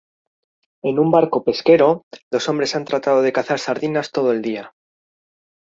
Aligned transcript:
En 0.91 0.95
un 1.03 1.11
barco 1.15 1.43
Pesquero, 1.47 1.89
dos 2.31 2.49
hombres 2.49 2.73
han 2.75 2.85
tratado 2.85 3.21
de 3.21 3.31
cazar 3.33 3.59
sardinas 3.59 4.11
todo 4.11 4.31
el 4.31 4.41
día. 4.41 4.73